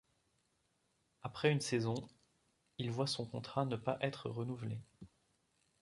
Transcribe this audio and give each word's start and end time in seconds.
Après 1.21 1.51
une 1.51 1.59
saison, 1.61 1.93
il 2.79 2.89
voit 2.89 3.05
son 3.05 3.23
contrat 3.23 3.65
ne 3.65 3.75
pas 3.75 3.99
être 4.01 4.31
renouvelé. 4.31 4.79